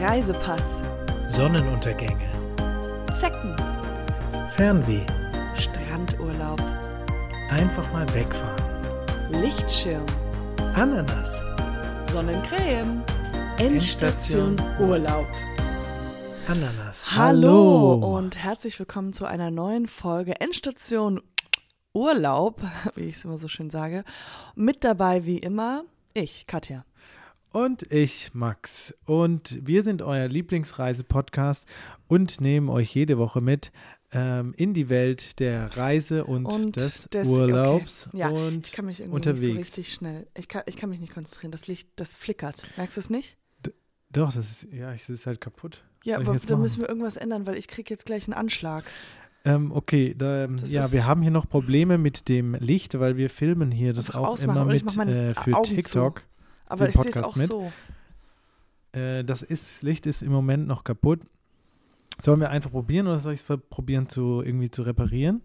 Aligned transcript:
Reisepass, 0.00 0.80
Sonnenuntergänge, 1.28 2.28
Zecken, 3.12 3.54
Fernweh, 4.56 5.06
Strandurlaub, 5.56 6.60
einfach 7.48 7.92
mal 7.92 8.06
wegfahren, 8.12 9.40
Lichtschirm, 9.40 10.04
Ananas, 10.74 11.30
Sonnencreme, 12.10 13.04
Endstation 13.58 14.56
Urlaub. 14.80 15.28
Ananas. 16.48 17.16
Hallo. 17.16 17.94
und 17.94 18.36
herzlich 18.36 18.78
willkommen 18.80 19.12
zu 19.12 19.26
einer 19.26 19.52
neuen 19.52 19.86
Folge 19.86 20.40
Endstation 20.40 21.22
Urlaub, 21.92 22.60
wie 22.96 23.04
ich 23.04 23.14
es 23.14 23.24
immer 23.24 23.38
so 23.38 23.46
schön 23.46 23.70
sage. 23.70 24.02
Mit 24.56 24.82
dabei 24.82 25.24
wie 25.24 25.38
immer 25.38 25.84
ich, 26.14 26.48
Katja. 26.48 26.84
Und 27.54 27.84
ich, 27.92 28.34
Max. 28.34 28.92
Und 29.06 29.60
wir 29.64 29.84
sind 29.84 30.02
euer 30.02 30.26
Lieblingsreise-Podcast 30.26 31.68
und 32.08 32.40
nehmen 32.40 32.68
euch 32.68 32.92
jede 32.92 33.16
Woche 33.16 33.40
mit 33.40 33.70
ähm, 34.10 34.54
in 34.56 34.74
die 34.74 34.88
Welt 34.90 35.38
der 35.38 35.76
Reise 35.76 36.24
und, 36.24 36.46
Und 36.46 36.74
des, 36.74 37.08
des- 37.10 37.28
Urlaubs 37.28 38.08
okay. 38.08 38.18
Ja, 38.18 38.30
und 38.30 38.66
Ich 38.66 38.72
kann 38.72 38.86
mich 38.86 38.98
irgendwie 38.98 39.14
unterwegs. 39.14 39.42
nicht 39.42 39.52
so 39.54 39.58
richtig 39.60 39.92
schnell. 39.92 40.26
Ich 40.36 40.48
kann, 40.48 40.64
ich 40.66 40.76
kann 40.76 40.90
mich 40.90 40.98
nicht 40.98 41.14
konzentrieren. 41.14 41.52
Das 41.52 41.68
Licht, 41.68 41.88
das 41.94 42.16
flickert. 42.16 42.64
Merkst 42.76 42.96
du 42.96 43.00
es 43.02 43.08
nicht? 43.08 43.38
Doch, 44.10 44.32
das 44.32 44.50
ist, 44.50 44.72
ja, 44.72 44.92
es 44.92 45.08
ist 45.08 45.24
halt 45.26 45.40
kaputt. 45.40 45.84
Ja, 46.02 46.20
ich 46.20 46.28
aber 46.28 46.36
da 46.36 46.56
müssen 46.56 46.80
wir 46.80 46.88
irgendwas 46.88 47.16
ändern, 47.16 47.46
weil 47.46 47.56
ich 47.56 47.68
kriege 47.68 47.88
jetzt 47.94 48.04
gleich 48.04 48.26
einen 48.26 48.34
Anschlag. 48.34 48.82
Ähm, 49.44 49.70
okay, 49.70 50.12
da, 50.18 50.42
ähm, 50.44 50.58
ja, 50.64 50.90
wir 50.90 51.06
haben 51.06 51.22
hier 51.22 51.30
noch 51.30 51.48
Probleme 51.48 51.98
mit 51.98 52.28
dem 52.28 52.54
Licht, 52.54 52.98
weil 52.98 53.16
wir 53.16 53.30
filmen 53.30 53.70
hier 53.70 53.92
das 53.92 54.12
auch 54.12 54.36
immer 54.40 54.68
ich 54.72 54.84
mit 54.84 55.08
äh, 55.08 55.34
für 55.34 55.54
Augen 55.54 55.82
zu. 55.82 56.12
Aber 56.66 56.88
ich 56.88 56.96
sehe 56.96 57.10
es 57.10 57.22
auch 57.22 57.36
mit. 57.36 57.48
so. 57.48 57.70
Äh, 58.92 59.24
das 59.24 59.42
ist, 59.42 59.82
Licht 59.82 60.06
ist 60.06 60.22
im 60.22 60.32
Moment 60.32 60.66
noch 60.66 60.82
kaputt. 60.84 61.20
Sollen 62.20 62.40
wir 62.40 62.50
einfach 62.50 62.70
probieren 62.70 63.06
oder 63.08 63.18
soll 63.18 63.34
ich 63.34 63.40
es 63.48 63.58
probieren 63.70 64.08
zu 64.08 64.40
irgendwie 64.42 64.70
zu 64.70 64.82
reparieren? 64.82 65.42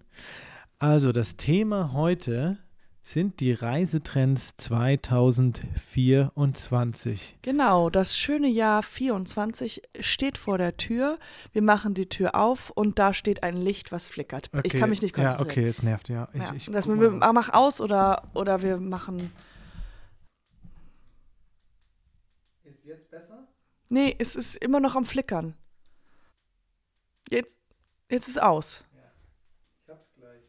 Also 0.77 1.11
das 1.11 1.35
Thema 1.35 1.93
heute 1.93 2.57
sind 3.01 3.39
die 3.39 3.53
Reisetrends 3.53 4.55
2024. 4.57 7.39
Genau, 7.41 7.89
das 7.89 8.15
schöne 8.15 8.47
Jahr 8.47 8.83
24 8.83 9.81
steht 9.99 10.37
vor 10.37 10.59
der 10.59 10.77
Tür. 10.77 11.17
Wir 11.51 11.63
machen 11.63 11.95
die 11.95 12.07
Tür 12.07 12.35
auf 12.35 12.69
und 12.69 12.99
da 12.99 13.15
steht 13.15 13.41
ein 13.41 13.57
Licht, 13.57 13.91
was 13.91 14.07
flickert. 14.07 14.51
Ich 14.63 14.73
kann 14.73 14.91
mich 14.91 15.01
nicht 15.01 15.17
Ja, 15.17 15.23
konzentrieren. 15.25 15.51
okay, 15.51 15.67
es 15.67 15.81
nervt, 15.81 16.07
ja. 16.09 16.27
Ich, 16.33 16.41
Ja, 16.41 16.53
ich 16.55 16.65
das 16.67 16.85
guck 16.85 16.99
wir, 17.01 17.09
mach 17.09 17.51
aus 17.51 17.81
oder, 17.81 18.29
oder 18.35 18.61
wir 18.61 18.77
machen. 18.79 19.31
Ist 22.63 22.78
jetzt 22.89 23.09
besser? 23.09 23.47
Nee, 23.89 24.15
es 24.19 24.35
ist 24.35 24.55
immer 24.57 24.79
noch 24.79 24.95
am 24.95 25.05
Flickern. 25.05 25.55
Jetzt, 27.29 27.59
jetzt 28.09 28.27
ist 28.27 28.41
aus. 28.41 28.83
Ich 29.83 29.89
hab's 29.89 30.13
gleich. 30.15 30.43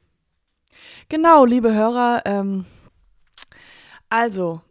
Genau, 1.09 1.45
liebe 1.45 1.73
Hörer. 1.73 2.23
Ähm, 2.25 2.67
also, 4.09 4.63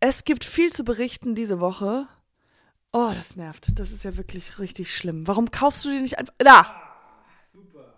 es 0.00 0.24
gibt 0.24 0.44
viel 0.44 0.72
zu 0.72 0.84
berichten 0.84 1.34
diese 1.34 1.60
Woche. 1.60 2.06
Oh, 2.92 3.12
das 3.14 3.36
nervt. 3.36 3.78
Das 3.78 3.92
ist 3.92 4.02
ja 4.02 4.16
wirklich 4.16 4.58
richtig 4.58 4.94
schlimm. 4.94 5.26
Warum 5.26 5.50
kaufst 5.50 5.84
du 5.84 5.90
dir 5.90 6.00
nicht 6.00 6.18
einfach. 6.18 6.34
Da! 6.38 6.76
Super. 7.52 7.94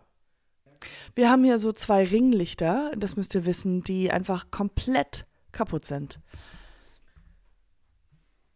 Wir 1.14 1.30
haben 1.30 1.44
hier 1.44 1.58
so 1.58 1.72
zwei 1.72 2.04
Ringlichter, 2.04 2.92
das 2.97 3.16
müsst 3.16 3.34
ihr 3.34 3.44
wissen, 3.44 3.82
die 3.82 4.10
einfach 4.10 4.50
komplett 4.50 5.26
kaputt 5.52 5.84
sind. 5.84 6.20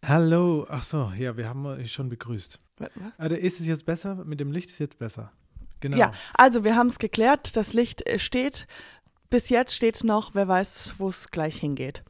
Hallo, 0.04 0.66
ach 0.68 0.82
so, 0.82 1.12
ja, 1.18 1.36
wir 1.36 1.48
haben 1.48 1.66
euch 1.66 1.92
schon 1.92 2.08
begrüßt. 2.08 2.58
Was? 2.78 2.90
Also 3.18 3.36
ist 3.36 3.60
es 3.60 3.66
jetzt 3.66 3.86
besser? 3.86 4.24
Mit 4.24 4.40
dem 4.40 4.52
Licht 4.52 4.70
ist 4.70 4.78
jetzt 4.78 4.98
besser. 4.98 5.32
Genau. 5.80 5.96
Ja, 5.96 6.12
also 6.34 6.64
wir 6.64 6.76
haben 6.76 6.86
es 6.86 6.98
geklärt. 6.98 7.56
Das 7.56 7.72
Licht 7.72 8.06
äh, 8.06 8.18
steht. 8.18 8.66
Bis 9.30 9.48
jetzt 9.48 9.74
steht 9.74 10.04
noch, 10.04 10.34
wer 10.34 10.46
weiß, 10.48 10.94
wo 10.98 11.08
es 11.08 11.30
gleich 11.30 11.56
hingeht. 11.56 12.04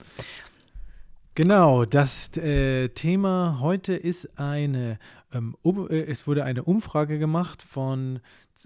Genau, 1.34 1.84
das 1.84 2.34
äh, 2.36 2.88
Thema 2.88 3.58
heute 3.60 3.94
ist 3.94 4.38
eine, 4.38 4.98
ähm, 5.32 5.56
um, 5.62 5.88
äh, 5.90 6.02
es 6.04 6.26
wurde 6.26 6.44
eine 6.44 6.64
Umfrage 6.64 7.18
gemacht 7.18 7.62
von 7.62 8.20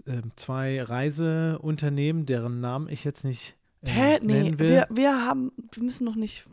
äh, 0.07 0.23
zwei 0.37 0.83
Reiseunternehmen, 0.83 2.27
deren 2.27 2.61
Namen 2.61 2.89
ich 2.89 3.03
jetzt 3.03 3.25
nicht 3.25 3.57
äh, 3.83 3.91
Hä? 3.91 4.19
Nee, 4.23 4.43
nennen 4.43 4.59
will. 4.59 4.69
wir, 4.69 4.87
wir 4.91 5.25
haben, 5.25 5.51
wir 5.73 5.83
müssen 5.83 6.05
noch 6.05 6.15
nicht 6.15 6.45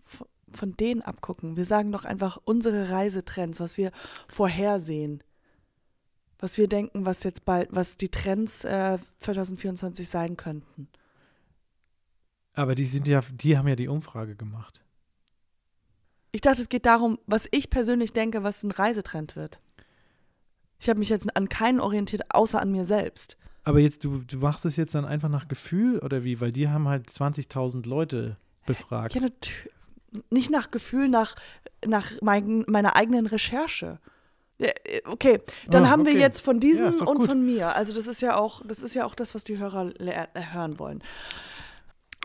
von, 0.58 0.76
denen 0.76 1.02
abgucken. 1.02 1.56
Wir 1.56 1.66
sagen 1.66 1.92
doch 1.92 2.06
einfach 2.06 2.38
unsere 2.44 2.90
Reisetrends, 2.90 3.60
was 3.60 3.78
wir 3.78 3.92
vorhersehen. 4.28 5.24
Was 6.40 6.58
wir 6.58 6.68
denken, 6.68 7.06
was 7.06 7.24
jetzt 7.24 7.46
bald, 7.46 7.70
was 7.72 7.98
die 7.98 8.10
Trends 8.10 8.64
äh, 8.64 9.00
2024 9.20 10.08
sein 10.08 10.38
könnten. 10.38 10.88
Aber 12.54 12.76
die 12.76 12.86
sind 12.86 13.08
ja, 13.08 13.22
die 13.32 13.58
haben 13.58 13.68
ja 13.68 13.76
die 13.76 13.88
Umfrage 13.88 14.36
gemacht. 14.36 14.84
Ich 16.32 16.42
dachte, 16.42 16.62
es 16.62 16.70
geht 16.70 16.86
darum, 16.86 17.18
was 17.26 17.48
ich 17.52 17.70
persönlich 17.70 18.14
denke, 18.14 18.44
was 18.44 18.64
ein 18.64 18.72
Reisetrend 18.72 19.36
wird. 19.36 19.60
Ich 20.80 20.90
habe 20.90 21.00
mich 21.00 21.10
jetzt 21.10 21.36
an 21.36 21.50
keinen 21.50 21.80
orientiert, 21.80 22.24
außer 22.30 22.62
an 22.62 22.72
mir 22.72 22.86
selbst. 22.86 23.38
Aber 23.64 23.80
jetzt, 23.80 24.04
du, 24.04 24.20
du 24.20 24.38
machst 24.38 24.64
es 24.66 24.76
jetzt 24.76 24.94
dann 24.96 25.06
einfach 25.06 25.30
nach 25.30 25.48
Gefühl 25.48 26.00
oder 26.00 26.24
wie? 26.24 26.40
Weil 26.40 26.52
die 26.52 26.70
haben 26.70 26.88
halt 26.88 27.10
20.000 27.10 27.88
Leute 27.88 28.38
befragt. 28.66 29.16
Ja, 29.16 29.22
natü- 29.22 29.70
nicht 30.30 30.50
nach 30.50 30.72
Gefühl, 30.72 31.10
nach, 31.10 31.36
nach 31.86 32.12
mein, 32.22 32.64
meiner 32.68 32.96
eigenen 32.96 33.26
Recherche. 33.28 34.00
Ja, 34.60 34.70
Okay, 35.06 35.40
dann 35.68 35.86
Ah, 35.86 35.90
haben 35.90 36.06
wir 36.06 36.14
okay. 36.14 36.22
jetzt 36.22 36.42
von 36.42 36.56
Ja, 36.56 36.60
diesem 36.62 36.92
doch 36.98 37.06
und 37.08 37.18
gut. 37.20 37.30
von 37.30 37.46
mir. 37.46 37.76
Also 37.76 37.94
das 37.94 38.08
ist 38.08 38.22
ja 38.22 38.36
auch, 38.38 38.62
das 38.66 38.82
ist 38.82 38.96
ja 38.96 39.06
auch 39.06 39.14
das, 39.16 39.36
was 39.36 39.44
die 39.44 39.58
Hörer 39.58 39.92
äh, 40.00 40.26
hören 40.52 40.80
wollen. 40.80 41.04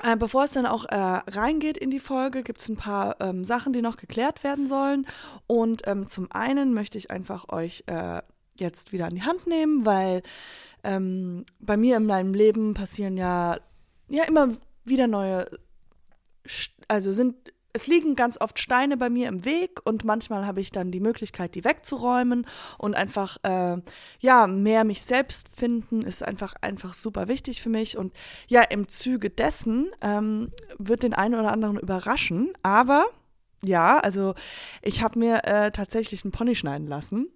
Äh, 0.03 0.17
bevor 0.17 0.45
es 0.45 0.53
dann 0.53 0.65
auch 0.67 0.87
äh, 0.87 0.97
reingeht 0.97 1.77
in 1.77 1.91
die 1.91 2.01
Folge, 2.01 2.43
gibt 2.43 2.61
es 2.63 2.69
ein 2.71 2.77
paar 2.79 3.21
ähm, 3.21 3.45
Sachen, 3.45 3.73
die 3.75 3.83
noch 3.83 3.99
geklärt 3.99 4.43
werden 4.43 4.67
sollen. 4.67 5.07
Und 5.47 5.83
ähm, 5.87 6.07
zum 6.09 6.33
einen 6.33 6.73
möchte 6.73 6.97
ich 6.97 7.11
einfach 7.11 7.51
euch 7.51 7.85
äh, 7.87 8.23
jetzt 8.59 8.93
wieder 8.93 9.05
an 9.05 9.15
die 9.15 9.23
Hand 9.23 9.47
nehmen, 9.47 9.85
weil 9.85 10.23
ähm, 10.83 11.45
bei 11.61 11.77
mir 11.77 11.99
in 11.99 12.07
meinem 12.07 12.33
Leben 12.33 12.73
passieren 12.75 13.17
ja, 13.19 13.59
ja 14.09 14.25
immer 14.25 14.49
wieder 14.85 15.07
neue, 15.07 15.49
also 16.89 17.13
sind, 17.13 17.52
es 17.73 17.87
liegen 17.87 18.17
ganz 18.17 18.39
oft 18.41 18.59
Steine 18.59 18.97
bei 18.97 19.09
mir 19.09 19.29
im 19.29 19.45
Weg 19.45 19.81
und 19.85 20.05
manchmal 20.05 20.47
habe 20.47 20.61
ich 20.61 20.73
dann 20.73 20.91
die 20.91 21.01
Möglichkeit, 21.01 21.55
die 21.55 21.65
wegzuräumen 21.65 22.47
und 22.79 22.95
einfach, 22.95 23.39
äh, 23.45 23.79
ja, 24.21 24.47
mehr 24.47 24.85
mich 24.85 25.03
selbst 25.03 25.49
finden 25.55 26.03
ist 26.03 26.23
einfach, 26.23 26.55
einfach 26.61 26.95
super 26.95 27.29
wichtig 27.29 27.63
für 27.63 27.71
mich 27.71 27.97
und 27.97 28.13
ja, 28.47 28.63
im 28.63 28.89
Zuge 28.89 29.31
dessen 29.31 29.91
ähm, 30.03 30.53
wird 30.79 31.03
den 31.03 31.15
einen 31.15 31.35
oder 31.35 31.53
anderen 31.53 31.79
überraschen, 31.79 32.53
aber 32.63 33.07
ja, 33.65 33.99
also 33.99 34.35
ich 34.83 35.03
habe 35.03 35.19
mir 35.19 35.45
äh, 35.45 35.71
tatsächlich 35.71 36.25
einen 36.25 36.33
Pony 36.33 36.55
schneiden 36.55 36.89
lassen. 36.89 37.29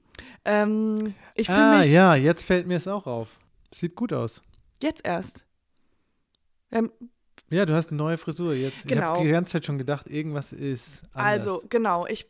Ähm, 0.44 1.14
ich 1.34 1.48
ah, 1.50 1.78
mich 1.78 1.92
ja, 1.92 2.14
jetzt 2.14 2.44
fällt 2.44 2.66
mir 2.66 2.76
es 2.76 2.88
auch 2.88 3.06
auf. 3.06 3.28
Sieht 3.72 3.94
gut 3.94 4.12
aus. 4.12 4.42
jetzt 4.82 5.04
erst. 5.04 5.44
Ähm, 6.72 6.90
Ja, 7.50 7.64
du 7.64 7.74
hast 7.74 7.88
eine 7.90 7.98
neue 7.98 8.18
Frisur 8.18 8.54
jetzt. 8.54 8.78
Ich 8.84 8.86
Genau. 8.86 9.14
habe 9.14 9.24
die 9.24 9.30
ganze 9.30 9.52
Zeit 9.52 9.64
schon 9.66 9.78
gedacht, 9.78 10.06
irgendwas 10.08 10.52
ist 10.52 11.02
anders. 11.12 11.46
Also, 11.46 11.62
genau, 11.68 12.06
ich 12.06 12.26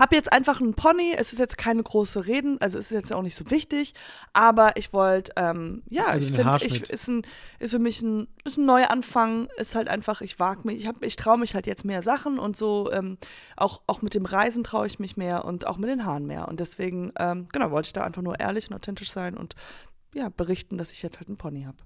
habe 0.00 0.16
jetzt 0.16 0.32
einfach 0.32 0.60
einen 0.60 0.74
Pony. 0.74 1.12
Es 1.16 1.32
ist 1.32 1.38
jetzt 1.38 1.56
keine 1.58 1.82
große 1.82 2.26
Reden, 2.26 2.58
also 2.60 2.78
es 2.78 2.86
ist 2.90 2.96
jetzt 2.96 3.12
auch 3.12 3.22
nicht 3.22 3.36
so 3.36 3.48
wichtig, 3.50 3.92
aber 4.32 4.76
ich 4.76 4.92
wollte, 4.92 5.32
ähm, 5.36 5.82
ja, 5.88 6.06
Also 6.06 6.24
ich 6.28 6.34
finde, 6.34 6.40
ich 6.42 6.46
Haarschnitt. 6.72 6.88
ist, 6.90 7.08
ein, 7.08 7.22
ist 7.60 7.70
für 7.72 7.78
mich 7.78 8.02
ein, 8.02 8.26
ist 8.44 8.56
ein 8.58 8.64
Neuanfang, 8.66 9.48
ist 9.58 9.74
halt 9.76 9.88
einfach, 9.88 10.20
ich 10.22 10.40
wage 10.40 10.62
mich, 10.66 10.80
ich, 10.80 10.86
hab- 10.88 11.02
ich 11.04 11.14
traue 11.16 11.38
mich 11.38 11.54
halt 11.54 11.66
jetzt 11.68 11.84
mehr 11.84 12.02
Sachen 12.02 12.38
und 12.38 12.56
so, 12.56 12.90
ähm, 12.90 13.18
auch, 13.56 13.82
auch 13.86 14.02
mit 14.02 14.14
dem 14.14 14.24
Reisen 14.24 14.64
traue 14.64 14.86
ich 14.88 14.98
mich 14.98 15.16
mehr 15.16 15.44
und 15.44 15.66
auch 15.66 15.76
mit 15.76 15.90
den 15.90 16.04
Haaren 16.06 16.26
mehr. 16.26 16.48
Und 16.48 16.58
deswegen, 16.58 17.12
ähm, 17.20 17.46
genau, 17.52 17.70
wollte 17.70 17.86
ich 17.86 17.92
da 17.92 18.02
einfach 18.02 18.22
nur 18.22 18.40
ehrlich 18.40 18.68
und 18.70 18.74
authentisch 18.76 19.12
sein 19.12 19.36
und 19.36 19.54
ja, 20.14 20.30
berichten, 20.30 20.76
dass 20.78 20.90
ich 20.92 21.02
jetzt 21.02 21.18
halt 21.18 21.28
einen 21.28 21.36
Pony 21.36 21.64
habe. 21.64 21.76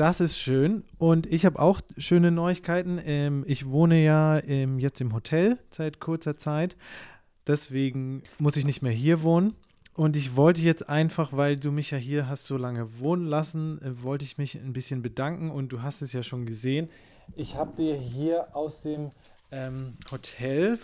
Das 0.00 0.18
ist 0.20 0.38
schön. 0.38 0.82
Und 0.96 1.26
ich 1.26 1.44
habe 1.44 1.58
auch 1.58 1.82
schöne 1.98 2.30
Neuigkeiten. 2.30 2.98
Ähm, 3.04 3.44
ich 3.46 3.68
wohne 3.68 4.02
ja 4.02 4.42
ähm, 4.44 4.78
jetzt 4.78 5.02
im 5.02 5.12
Hotel 5.12 5.58
seit 5.72 6.00
kurzer 6.00 6.38
Zeit. 6.38 6.74
Deswegen 7.46 8.22
muss 8.38 8.56
ich 8.56 8.64
nicht 8.64 8.80
mehr 8.80 8.92
hier 8.92 9.22
wohnen. 9.22 9.56
Und 9.94 10.16
ich 10.16 10.36
wollte 10.36 10.62
jetzt 10.62 10.88
einfach, 10.88 11.34
weil 11.34 11.56
du 11.56 11.70
mich 11.70 11.90
ja 11.90 11.98
hier 11.98 12.30
hast 12.30 12.46
so 12.46 12.56
lange 12.56 12.98
wohnen 12.98 13.26
lassen, 13.26 13.78
äh, 13.82 14.02
wollte 14.02 14.24
ich 14.24 14.38
mich 14.38 14.54
ein 14.54 14.72
bisschen 14.72 15.02
bedanken. 15.02 15.50
Und 15.50 15.70
du 15.70 15.82
hast 15.82 16.00
es 16.00 16.14
ja 16.14 16.22
schon 16.22 16.46
gesehen. 16.46 16.88
Ich 17.36 17.56
habe 17.56 17.76
dir 17.76 17.94
hier 17.94 18.56
aus 18.56 18.80
dem 18.80 19.10
ähm, 19.50 19.98
Hotel 20.10 20.78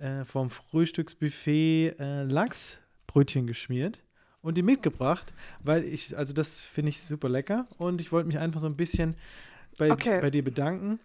äh, 0.00 0.22
vom 0.26 0.50
Frühstücksbuffet 0.50 1.96
äh, 1.98 2.24
Lachsbrötchen 2.24 3.46
geschmiert 3.46 4.00
und 4.44 4.56
die 4.56 4.62
mitgebracht, 4.62 5.32
weil 5.62 5.84
ich, 5.84 6.16
also 6.16 6.32
das 6.32 6.60
finde 6.60 6.90
ich 6.90 7.02
super 7.02 7.28
lecker 7.28 7.66
und 7.78 8.00
ich 8.00 8.12
wollte 8.12 8.26
mich 8.28 8.38
einfach 8.38 8.60
so 8.60 8.66
ein 8.66 8.76
bisschen 8.76 9.16
bei, 9.78 9.90
Okay. 9.90 10.20
bei 10.20 10.30
dir 10.30 10.44
bedanken. 10.44 11.00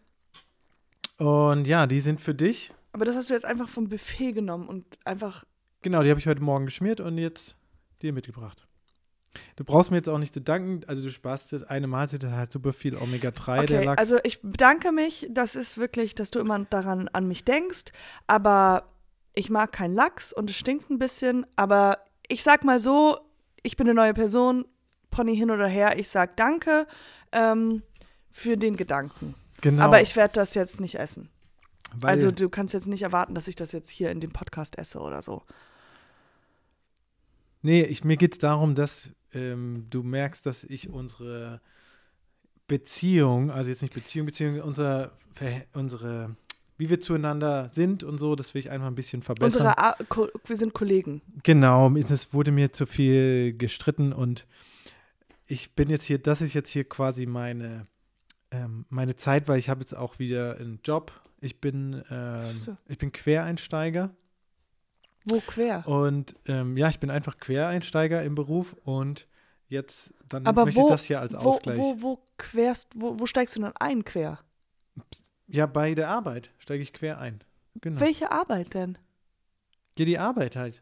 Und 1.18 1.65
ja, 1.65 1.88
die 1.88 2.00
sind 2.00 2.21
für 2.21 2.33
dich. 2.33 2.71
Aber 2.91 3.06
das 3.06 3.15
hast 3.15 3.30
du 3.30 3.33
jetzt 3.33 3.45
einfach 3.45 3.69
vom 3.69 3.89
Buffet 3.89 4.33
genommen 4.33 4.68
und 4.68 4.86
einfach 5.06 5.45
Genau, 5.81 6.03
die 6.03 6.09
habe 6.09 6.19
ich 6.19 6.27
heute 6.27 6.41
Morgen 6.41 6.65
geschmiert 6.65 7.00
und 7.00 7.18
jetzt 7.18 7.56
dir 8.01 8.12
mitgebracht. 8.12 8.65
Du 9.56 9.63
brauchst 9.63 9.91
mir 9.91 9.97
jetzt 9.97 10.09
auch 10.09 10.18
nicht 10.18 10.33
zu 10.33 10.41
danken, 10.41 10.81
also 10.88 11.01
du 11.03 11.09
sparst 11.12 11.63
eine 11.69 11.88
Mahlzeit 11.88 12.25
halt 12.25 12.51
super 12.51 12.74
viel 12.74 12.97
Omega-3, 12.97 13.65
der 13.65 13.77
Okay, 13.77 13.86
Lachs. 13.86 14.00
also 14.00 14.18
ich 14.24 14.41
bedanke 14.41 14.91
mich. 14.91 15.27
Das 15.31 15.56
ist 15.56 15.77
wirklich, 15.77 16.15
dass 16.15 16.31
du 16.31 16.39
immer 16.39 16.59
daran 16.65 17.07
an 17.09 17.27
mich 17.30 17.45
denkst. 17.45 17.94
Aber 18.27 18.89
ich 19.36 19.50
mag 19.50 19.71
keinen 19.71 19.95
Lachs 19.95 20.33
und 20.33 20.50
es 20.50 20.57
stinkt 20.57 20.89
ein 20.89 21.00
bisschen. 21.00 21.45
Aber 21.56 22.00
ich 22.27 22.44
sag 22.44 22.65
mal 22.65 22.80
so, 22.80 23.18
ich 23.64 23.76
bin 23.76 23.88
eine 23.88 23.96
neue 23.96 24.14
Person, 24.14 24.66
Pony 25.12 25.36
hin 25.36 25.52
oder 25.52 25.68
her. 25.68 25.98
Ich 25.98 26.10
sag 26.10 26.38
danke 26.38 26.88
ähm, 27.32 27.82
für 28.32 28.58
den 28.58 28.76
Gedanken. 28.78 29.36
genau. 29.62 29.84
Aber 29.84 30.02
ich 30.02 30.16
werde 30.16 30.34
das 30.36 30.54
jetzt 30.54 30.80
nicht 30.80 30.96
essen. 30.96 31.30
weil, 31.94 32.12
also 32.12 32.32
du 32.32 32.50
kannst 32.50 32.74
jetzt 32.74 32.88
nicht 32.88 33.02
erwarten, 33.02 33.36
dass 33.36 33.48
ich 33.48 33.56
das 33.56 33.72
jetzt 33.72 33.90
hier 33.90 34.12
in 34.12 34.20
dem 34.20 34.32
Podcast 34.32 34.78
esse 34.78 35.00
oder 35.00 35.22
so. 35.22 35.44
Nee, 37.62 37.84
ich, 37.84 38.04
mir 38.04 38.18
geht 38.18 38.34
es 38.34 38.40
darum, 38.40 38.76
dass 38.76 39.10
ähm, 39.34 39.88
du 39.90 40.04
merkst, 40.04 40.46
dass 40.46 40.64
ich 40.64 40.90
unsere 40.90 41.62
Beziehung, 42.68 43.52
also 43.52 43.70
jetzt 43.70 43.82
nicht 43.82 43.94
Beziehung, 43.94 44.28
Beziehung, 44.28 44.62
unser, 44.62 45.12
unsere, 45.74 46.36
wie 46.80 46.90
wir 46.90 47.02
zueinander 47.02 47.70
sind 47.74 48.06
und 48.06 48.20
so, 48.20 48.38
das 48.38 48.54
will 48.54 48.62
ich 48.62 48.72
einfach 48.72 48.88
ein 48.88 48.96
bisschen 48.96 49.22
verbessern. 49.22 49.68
Unsere 49.68 50.06
Ko 50.08 50.30
wir 50.46 50.56
sind 50.56 50.74
Kollegen. 50.74 51.22
Genau, 51.44 51.94
es 51.94 52.34
wurde 52.34 52.52
mir 52.52 52.72
zu 52.72 52.86
viel 52.86 53.54
gestritten 53.56 54.14
und 54.14 54.48
ich 55.46 55.76
bin 55.76 55.90
jetzt 55.90 56.06
hier, 56.06 56.20
das 56.20 56.42
ist 56.42 56.54
jetzt 56.54 56.70
hier 56.70 56.88
quasi 56.88 57.26
meine, 57.26 57.86
ähm, 58.52 58.86
meine 58.90 59.18
Zeit, 59.18 59.50
weil 59.50 59.60
ich 59.60 59.70
habe 59.70 59.81
jetzt 59.81 59.94
auch 59.94 60.20
wieder 60.20 60.56
einen 60.56 60.80
Job. 60.81 61.12
Ich 61.42 61.60
bin, 61.60 62.02
ähm, 62.10 62.78
ich 62.88 62.98
bin 62.98 63.12
Quereinsteiger 63.12 64.12
Wo 65.25 65.42
quer? 65.42 65.86
und 65.86 66.34
ähm, 66.46 66.78
ja, 66.78 66.88
ich 66.88 67.02
bin 67.02 67.10
einfach 67.10 67.40
Quereinsteiger 67.40 68.24
im 68.24 68.36
Beruf 68.36 68.74
und 68.86 69.28
jetzt 69.68 70.14
dann 70.30 70.48
Aber 70.48 70.64
möchte 70.64 70.80
wo, 70.80 70.86
ich 70.86 70.92
das 70.92 71.04
hier 71.04 71.20
als 71.20 71.34
wo, 71.34 71.40
Ausgleich. 71.40 71.78
wo, 71.78 72.02
wo 72.02 72.20
querst, 72.38 72.88
wo, 72.96 73.20
wo 73.20 73.25
steigst 73.25 73.58
du 73.58 73.60
dann 73.60 73.74
ein 73.75 74.06
quer? 74.06 74.40
Ja, 75.51 75.66
bei 75.66 75.96
der 75.96 76.10
Arbeit 76.10 76.51
steige 76.60 76.84
ich 76.84 76.94
quer 76.94 77.19
ein. 77.19 77.42
Genau. 77.81 78.00
Welche 78.00 78.31
Arbeit 78.31 78.74
denn? 78.74 78.98
Gehe 79.96 80.06
die 80.06 80.19
Arbeit 80.19 80.56
halt. 80.56 80.81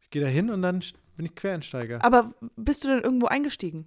Ich 0.00 0.10
gehe 0.10 0.22
da 0.22 0.28
hin 0.28 0.50
und 0.50 0.62
dann 0.62 0.80
bin 1.16 1.26
ich 1.26 1.34
Quereinsteiger. 1.34 2.04
Aber 2.04 2.34
bist 2.56 2.84
du 2.84 2.88
denn 2.88 3.02
irgendwo 3.02 3.26
eingestiegen? 3.26 3.86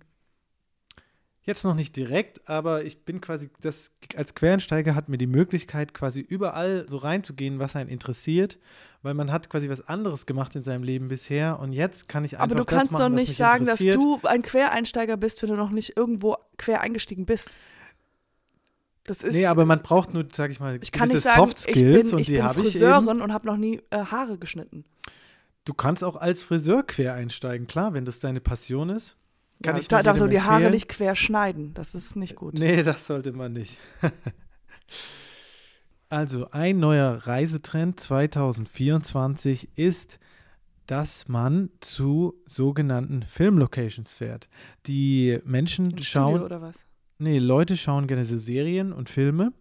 Jetzt 1.44 1.63
noch 1.63 1.74
nicht 1.74 1.95
direkt, 1.95 2.48
aber 2.48 2.83
ich 2.83 3.06
bin 3.06 3.21
quasi, 3.21 3.50
das 3.62 3.92
als 4.16 4.36
Quereinsteiger 4.36 4.94
hat 4.94 5.07
mir 5.10 5.18
die 5.18 5.25
Möglichkeit, 5.25 5.94
quasi 5.94 6.19
überall 6.19 6.86
so 6.88 6.98
reinzugehen, 6.98 7.60
was 7.60 7.75
einen 7.75 7.89
interessiert, 7.89 8.60
weil 9.01 9.13
man 9.13 9.31
hat 9.31 9.50
quasi 9.50 9.69
was 9.69 9.88
anderes 9.88 10.25
gemacht 10.25 10.56
in 10.56 10.63
seinem 10.63 10.83
Leben 10.83 11.07
bisher 11.07 11.60
und 11.60 11.74
jetzt 11.74 12.10
kann 12.10 12.24
ich 12.24 12.36
einfach 12.36 12.44
Aber 12.44 12.56
du 12.56 12.66
kannst 12.66 12.92
machen, 12.92 13.13
doch 13.13 13.19
nicht 13.19 13.36
sagen, 13.36 13.66
dass 13.66 13.80
du 13.80 14.19
ein 14.24 14.42
Quereinsteiger 14.42 15.18
bist, 15.18 15.42
wenn 15.42 15.50
du 15.50 15.56
noch 15.56 15.71
nicht 15.71 15.95
irgendwo 15.95 16.36
quer 16.57 16.81
eingestiegen 16.81 17.25
bist. 17.25 17.56
Das 19.09 19.23
ist. 19.23 19.33
Nee, 19.33 19.47
aber 19.47 19.65
man 19.65 19.81
braucht 19.81 20.13
nur, 20.13 20.27
sag 20.31 20.51
ich 20.51 20.59
mal, 20.59 20.77
ich 20.83 20.91
kann 20.91 21.09
nicht 21.09 21.21
sagen, 21.21 21.39
Soft 21.39 21.67
ich 21.67 21.77
Skills 21.77 22.09
bin, 22.09 22.13
und 22.13 22.19
ich 22.21 22.27
die 22.27 22.33
bin 22.33 22.45
ich 22.45 22.51
Friseurin 22.53 23.09
eben. 23.09 23.21
und 23.21 23.33
habe 23.33 23.47
noch 23.47 23.57
nie 23.57 23.81
äh, 23.89 23.97
Haare 23.97 24.38
geschnitten. 24.38 24.85
Du 25.65 25.73
kannst 25.73 26.03
auch 26.03 26.15
als 26.15 26.44
Friseur 26.44 26.83
quer 26.83 27.15
einsteigen, 27.15 27.65
klar, 27.65 27.95
wenn 27.95 28.06
das 28.06 28.19
deine 28.19 28.39
Passion 28.39 28.89
ist. 28.89 29.17
Kann 29.63 29.75
ja, 29.75 29.81
ich 29.81 29.88
da 29.88 30.03
darfst 30.03 30.21
du 30.21 30.27
die 30.27 30.41
Haare 30.41 30.69
nicht 30.69 30.89
quer 30.89 31.15
schneiden. 31.15 31.73
Das 31.73 31.95
ist 31.95 32.17
nicht 32.17 32.35
gut. 32.35 32.53
Nee, 32.53 32.83
das 32.83 33.07
sollte 33.07 33.31
man 33.31 33.53
nicht. 33.53 33.79
also, 36.09 36.51
ein 36.51 36.79
neuer 36.79 37.13
Reisetrend 37.25 38.00
2024 38.00 39.69
ist, 39.75 40.19
dass 40.85 41.27
man 41.27 41.71
zu 41.79 42.35
sogenannten 42.45 43.23
Filmlocations 43.23 44.11
fährt. 44.11 44.50
Die 44.85 45.39
Menschen 45.45 45.89
Im 45.89 45.97
schauen, 45.97 46.35
Studio 46.35 46.45
oder 46.45 46.61
was? 46.61 46.85
Nee, 47.19 47.38
Leute 47.38 47.77
schauen 47.77 48.07
gerne 48.07 48.25
so 48.25 48.38
Serien 48.38 48.92
und 48.92 49.10
Filme 49.10 49.54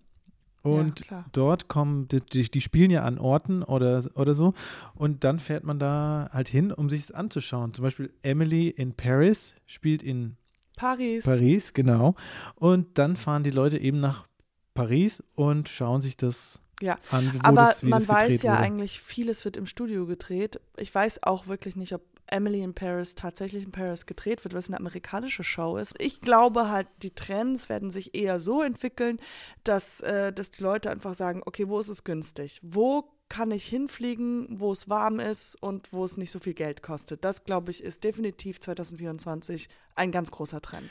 und 0.63 1.09
ja, 1.11 1.25
dort 1.33 1.69
kommen, 1.69 2.09
die, 2.09 2.51
die, 2.51 2.61
spielen 2.61 2.91
ja 2.91 3.03
an 3.03 3.19
Orten 3.19 3.63
oder, 3.63 4.03
oder 4.15 4.35
so 4.35 4.55
und 4.95 5.25
dann 5.25 5.39
fährt 5.39 5.65
man 5.65 5.79
da 5.79 6.31
halt 6.33 6.49
hin, 6.49 6.73
um 6.73 6.91
sich 6.91 7.03
es 7.03 7.13
anzuschauen. 7.13 7.75
Zum 7.75 7.85
Beispiel 7.85 8.13
Emily 8.23 8.69
in 8.69 8.95
Paris 8.95 9.55
spielt 9.67 10.03
in 10.03 10.37
Paris. 10.77 11.25
Paris, 11.25 11.73
genau. 11.75 12.15
Und 12.55 12.99
dann 12.99 13.17
fahren 13.17 13.45
die 13.45 13.51
Leute 13.51 13.79
eben 13.79 14.01
nach 14.01 14.27
Paris 14.75 15.23
und 15.35 15.69
schauen 15.69 16.01
sich 16.01 16.17
das 16.17 16.61
Ja, 16.81 16.97
an, 17.11 17.33
wo 17.35 17.39
Aber 17.43 17.63
das, 17.63 17.85
wie 17.85 17.89
man 17.91 18.07
weiß 18.07 18.43
ja 18.43 18.53
wurde. 18.53 18.63
eigentlich, 18.63 19.01
vieles 19.01 19.45
wird 19.45 19.57
im 19.57 19.67
Studio 19.67 20.07
gedreht. 20.07 20.61
Ich 20.77 20.95
weiß 20.95 21.25
auch 21.25 21.49
wirklich 21.49 21.75
nicht, 21.77 21.95
ob 21.95 22.03
Emily 22.33 22.63
in 22.63 22.75
Paris 22.75 23.15
tatsächlich 23.15 23.65
in 23.65 23.73
Paris 23.73 24.07
gedreht 24.07 24.45
wird, 24.45 24.55
es 24.55 24.69
eine 24.69 24.79
amerikanische 24.79 25.45
Show 25.45 25.77
ist. 25.77 25.95
Ich 25.99 26.21
glaube 26.21 26.71
halt, 26.71 26.87
die 27.03 27.15
Trends 27.15 27.69
werden 27.69 27.91
sich 27.91 28.15
eher 28.15 28.41
so 28.41 28.63
entwickeln, 28.63 29.19
dass, 29.65 30.01
äh, 30.01 30.33
dass 30.33 30.51
die 30.51 30.63
Leute 30.63 30.91
einfach 30.91 31.15
sagen, 31.15 31.43
okay, 31.45 31.69
wo 31.69 31.79
ist 31.79 31.89
es 31.89 32.05
günstig? 32.05 32.61
Wo 32.63 33.05
kann 33.29 33.51
ich 33.51 33.67
hinfliegen, 33.67 34.47
wo 34.61 34.73
es 34.73 34.89
warm 34.89 35.21
ist 35.21 35.55
und 35.63 35.93
wo 35.93 36.05
es 36.05 36.17
nicht 36.17 36.31
so 36.31 36.39
viel 36.39 36.55
Geld 36.55 36.83
kostet? 36.83 37.25
Das, 37.25 37.45
glaube 37.45 37.71
ich, 37.71 37.83
ist 37.83 38.05
definitiv 38.05 38.61
2024 38.61 39.69
ein 39.95 40.11
ganz 40.11 40.31
großer 40.31 40.61
Trend. 40.61 40.91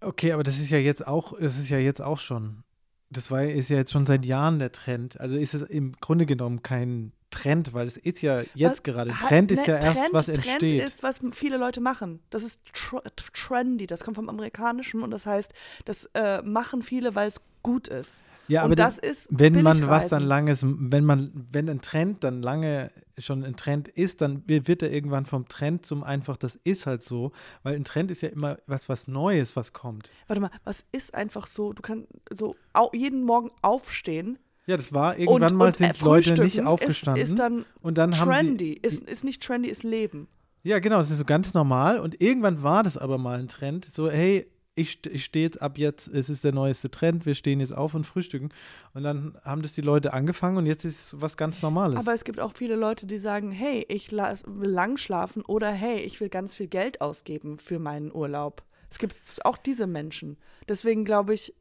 Okay, 0.00 0.32
aber 0.32 0.44
das 0.44 0.58
ist 0.58 0.70
ja 0.70 0.78
jetzt 0.78 1.06
auch, 1.06 1.32
es 1.32 1.58
ist 1.58 1.68
ja 1.68 1.78
jetzt 1.78 2.02
auch 2.02 2.18
schon, 2.18 2.62
das 3.10 3.30
war, 3.30 3.44
ist 3.44 3.70
ja 3.70 3.78
jetzt 3.78 3.92
schon 3.92 4.06
seit 4.06 4.24
Jahren 4.24 4.58
der 4.58 4.72
Trend. 4.72 5.18
Also 5.20 5.36
ist 5.36 5.54
es 5.54 5.62
im 5.62 5.92
Grunde 5.94 6.26
genommen 6.26 6.62
kein 6.62 7.12
Trend, 7.30 7.74
weil 7.74 7.86
es 7.86 7.96
ist 7.96 8.22
ja 8.22 8.42
jetzt 8.54 8.70
Was- 8.78 8.82
gerade. 8.82 9.10
Trend 9.10 9.50
ist 9.50 9.66
ne, 9.66 9.74
ja 9.74 9.78
erst, 9.80 9.98
Trend, 9.98 10.12
was 10.12 10.26
Trend 10.26 10.46
entsteht. 10.46 10.82
ist, 10.84 11.02
was 11.02 11.20
viele 11.32 11.56
Leute 11.56 11.80
machen. 11.80 12.20
Das 12.30 12.42
ist 12.42 12.60
tr 12.72 13.02
trendy. 13.32 13.86
Das 13.86 14.04
kommt 14.04 14.16
vom 14.16 14.28
Amerikanischen 14.28 15.02
und 15.02 15.10
das 15.10 15.26
heißt, 15.26 15.52
das 15.84 16.08
äh, 16.14 16.42
machen 16.42 16.82
viele, 16.82 17.14
weil 17.14 17.28
es 17.28 17.40
gut 17.62 17.88
ist. 17.88 18.22
ja, 18.48 18.60
und 18.60 18.66
aber 18.66 18.76
das 18.76 18.96
dann- 19.00 19.10
ist 19.10 19.28
wenn 19.30 19.60
man 19.62 19.86
was 19.88 20.08
dann 20.08 20.22
langes, 20.22 20.60
wenn 20.64 21.04
man, 21.04 21.48
wenn 21.50 21.68
ein 21.68 21.80
Trend 21.80 22.22
dann 22.22 22.42
lange 22.42 22.92
schon 23.18 23.42
ein 23.44 23.56
Trend 23.56 23.88
ist, 23.88 24.20
dann 24.20 24.46
wi- 24.46 24.68
wird 24.68 24.82
er 24.82 24.92
irgendwann 24.92 25.26
vom 25.26 25.48
Trend 25.48 25.84
zum 25.86 26.04
einfach, 26.04 26.36
das 26.36 26.60
ist 26.64 26.86
halt 26.86 27.02
so, 27.02 27.32
weil 27.64 27.74
ein 27.74 27.84
Trend 27.84 28.10
ist 28.10 28.20
ja 28.22 28.28
immer 28.28 28.58
was, 28.66 28.88
was 28.88 29.08
Neues, 29.08 29.56
was 29.56 29.72
kommt. 29.72 30.10
Warte 30.28 30.40
mal, 30.40 30.50
was 30.64 30.84
ist 30.92 31.14
einfach 31.14 31.46
so? 31.46 31.72
Du 31.72 31.82
kannst 31.82 32.06
so 32.32 32.54
jeden 32.92 33.24
Morgen 33.24 33.50
aufstehen 33.62 34.38
Ja, 34.66 34.76
das 34.76 34.92
war 34.92 35.16
irgendwann 35.16 35.52
und, 35.52 35.56
mal 35.56 35.66
und, 35.66 35.74
äh, 35.74 35.78
sind 35.78 36.00
Leute 36.00 36.42
nicht 36.42 36.62
aufgestanden 36.62 37.22
Ist, 37.22 37.30
ist 37.30 37.38
dann 37.38 37.64
und 37.80 37.98
dann 37.98 38.18
haben 38.18 38.30
sie 38.30 38.36
trendy. 38.36 38.72
Ist, 38.72 39.08
ist 39.08 39.24
nicht 39.24 39.42
trendy, 39.42 39.68
ist 39.68 39.84
Leben. 39.84 40.28
Ja, 40.64 40.80
genau, 40.80 40.96
das 40.96 41.10
ist 41.12 41.18
so 41.18 41.24
ganz 41.24 41.54
normal. 41.54 42.00
Und 42.00 42.20
irgendwann 42.20 42.64
war 42.64 42.82
das 42.82 42.98
aber 42.98 43.18
mal 43.18 43.38
ein 43.38 43.46
Trend. 43.46 43.84
So, 43.84 44.10
hey, 44.10 44.50
ich, 44.74 45.06
ich 45.06 45.24
stehe 45.24 45.44
jetzt 45.44 45.62
ab 45.62 45.78
jetzt, 45.78 46.08
es 46.08 46.28
ist 46.28 46.42
der 46.42 46.52
neueste 46.52 46.90
Trend, 46.90 47.24
wir 47.24 47.34
stehen 47.34 47.60
jetzt 47.60 47.72
auf 47.72 47.94
und 47.94 48.04
frühstücken. 48.04 48.50
Und 48.92 49.04
dann 49.04 49.38
haben 49.42 49.62
das 49.62 49.72
die 49.72 49.80
Leute 49.80 50.12
angefangen 50.12 50.58
und 50.58 50.66
jetzt 50.66 50.84
ist 50.84 51.14
es 51.14 51.20
was 51.20 51.36
ganz 51.36 51.62
Normales. 51.62 51.96
Aber 51.96 52.12
es 52.12 52.24
gibt 52.24 52.40
auch 52.40 52.52
viele 52.54 52.76
Leute, 52.76 53.06
die 53.06 53.18
sagen, 53.18 53.52
hey, 53.52 53.86
ich 53.88 54.12
will 54.12 54.68
lang 54.68 54.98
schlafen 54.98 55.42
oder 55.42 55.70
hey, 55.70 56.00
ich 56.00 56.20
will 56.20 56.28
ganz 56.28 56.54
viel 56.54 56.66
Geld 56.66 57.00
ausgeben 57.00 57.58
für 57.58 57.78
meinen 57.78 58.12
Urlaub. 58.12 58.64
Es 58.90 58.98
gibt 58.98 59.16
auch 59.44 59.56
diese 59.56 59.86
Menschen. 59.86 60.36
Deswegen 60.68 61.04
glaube 61.04 61.32
ich, 61.32 61.54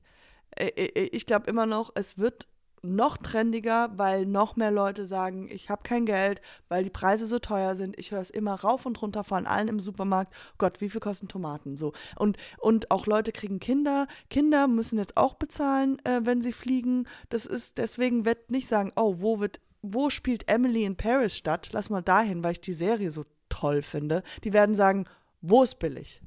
äh, 0.56 0.66
äh, 0.68 1.10
ich 1.12 1.26
glaube 1.26 1.50
immer 1.50 1.66
noch, 1.66 1.92
es 1.96 2.20
wird 2.20 2.48
noch 2.86 3.18
trendiger, 3.18 3.90
weil 3.98 4.26
noch 4.26 4.56
mehr 4.56 4.72
Leute 4.72 5.06
sagen, 5.06 5.50
ich 5.52 5.70
habe 5.70 5.84
kein 5.84 6.06
Geld, 6.06 6.42
weil 6.70 6.84
die 6.84 6.90
Preise 6.90 7.28
so 7.28 7.40
teuer 7.40 7.76
sind. 7.76 7.98
Ich 8.00 8.12
höre 8.12 8.22
es 8.22 8.30
immer 8.30 8.54
rauf 8.54 8.86
und 8.86 9.02
runter 9.02 9.24
von 9.24 9.46
allen 9.46 9.68
im 9.68 9.80
Supermarkt. 9.80 10.34
Gott, 10.58 10.82
wie 10.82 10.90
viel 10.90 11.02
kosten 11.02 11.28
Tomaten? 11.28 11.78
So 11.78 11.94
und 12.16 12.38
und 12.58 12.92
auch 12.92 13.06
Leute 13.08 13.32
kriegen 13.32 13.60
Kinder. 13.60 14.08
Kinder 14.30 14.68
müssen 14.68 14.98
jetzt 15.00 15.18
auch 15.18 15.34
bezahlen, 15.34 15.98
äh, 16.06 16.22
wenn 16.24 16.42
sie 16.42 16.54
fliegen. 16.54 17.08
Das 17.30 17.46
ist 17.46 17.78
deswegen 17.78 18.26
wird 18.26 18.52
nicht 18.52 18.68
sagen, 18.68 18.92
oh, 18.96 19.16
wo 19.20 19.40
wird 19.40 19.60
wo 19.82 20.10
spielt 20.10 20.48
Emily 20.48 20.84
in 20.84 20.96
Paris 20.96 21.38
statt? 21.38 21.70
Lass 21.72 21.90
mal 21.90 22.02
dahin, 22.02 22.44
weil 22.44 22.54
ich 22.54 22.62
die 22.62 22.74
Serie 22.74 23.12
so 23.12 23.24
toll 23.50 23.82
finde. 23.82 24.24
Die 24.44 24.54
werden 24.54 24.76
sagen, 24.76 25.06
wo 25.42 25.64
ist 25.64 25.80
billig? 25.80 26.22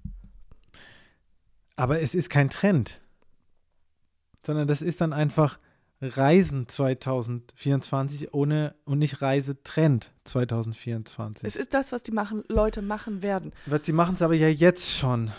Aber 1.76 2.00
es 2.00 2.14
ist 2.14 2.30
kein 2.30 2.50
Trend. 2.50 3.00
Sondern 4.44 4.68
das 4.68 4.82
ist 4.82 5.00
dann 5.00 5.12
einfach 5.12 5.58
Reisen 6.00 6.68
2024 6.68 8.32
ohne 8.32 8.74
und 8.84 8.98
nicht 8.98 9.20
Reisetrend 9.20 10.12
2024. 10.24 11.44
Es 11.44 11.56
ist 11.56 11.74
das, 11.74 11.90
was 11.90 12.02
die 12.02 12.12
machen, 12.12 12.44
Leute 12.48 12.82
machen 12.82 13.22
werden. 13.22 13.52
Was, 13.66 13.82
die 13.82 13.92
machen 13.92 14.14
es 14.14 14.22
aber 14.22 14.34
ja 14.34 14.48
jetzt 14.48 14.90
schon. 14.90 15.32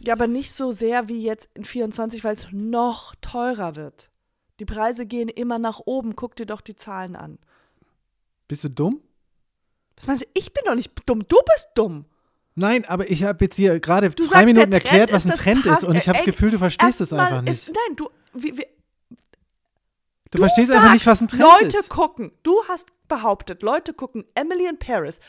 Ja, 0.00 0.14
aber 0.14 0.26
nicht 0.26 0.52
so 0.52 0.72
sehr 0.72 1.08
wie 1.08 1.22
jetzt 1.22 1.50
in 1.54 1.64
24, 1.64 2.24
weil 2.24 2.34
es 2.34 2.48
noch 2.50 3.14
teurer 3.20 3.76
wird. 3.76 4.10
Die 4.58 4.64
Preise 4.64 5.06
gehen 5.06 5.28
immer 5.28 5.58
nach 5.58 5.80
oben. 5.84 6.16
Guck 6.16 6.34
dir 6.34 6.46
doch 6.46 6.60
die 6.60 6.76
Zahlen 6.76 7.14
an. 7.14 7.38
Bist 8.48 8.64
du 8.64 8.70
dumm? 8.70 9.00
Was 9.96 10.06
meinst 10.06 10.24
du? 10.24 10.28
Ich 10.34 10.52
bin 10.52 10.64
doch 10.66 10.74
nicht 10.74 10.90
dumm. 11.06 11.24
Du 11.28 11.36
bist 11.52 11.68
dumm. 11.74 12.06
Nein, 12.54 12.84
aber 12.84 13.10
ich 13.10 13.24
habe 13.24 13.44
jetzt 13.44 13.56
hier 13.56 13.80
gerade 13.80 14.10
drei 14.10 14.24
sagst, 14.24 14.44
Minuten 14.46 14.72
erklärt, 14.72 15.12
was 15.12 15.24
ein 15.24 15.32
Trend 15.32 15.64
ist 15.64 15.84
und 15.84 15.96
ich 15.96 16.08
habe 16.08 16.18
das 16.18 16.26
Gefühl, 16.26 16.50
du 16.50 16.58
verstehst 16.58 17.00
es 17.00 17.12
einfach 17.12 17.40
nicht. 17.40 17.54
Ist, 17.54 17.68
nein, 17.68 17.96
du, 17.96 18.10
wie, 18.34 18.58
wie, 18.58 18.66
Du, 20.32 20.38
verstehst 20.38 20.70
einfach 20.70 20.92
nicht, 20.92 21.06
was 21.06 21.20
ein 21.20 21.28
Trend 21.28 21.42
Leute 21.42 21.78
ist. 21.78 21.88
gucken. 21.88 22.32
Du 22.42 22.56
hast 22.68 22.88
behauptet, 23.08 23.62
Leute 23.62 23.92
gucken 23.92 24.24
Emily 24.34 24.66
in 24.66 24.78
Paris. 24.78 25.20